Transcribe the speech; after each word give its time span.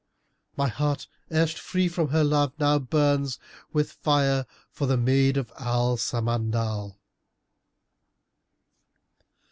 My 0.57 0.67
heart, 0.67 1.05
erst 1.31 1.59
free 1.59 1.87
from 1.87 2.07
her 2.07 2.23
love, 2.23 2.53
now 2.57 2.79
burns 2.79 3.37
* 3.55 3.71
With 3.71 3.91
fire 3.91 4.47
for 4.71 4.87
the 4.87 4.97
maid 4.97 5.37
of 5.37 5.51
Al 5.59 5.95
Samandal." 5.95 6.95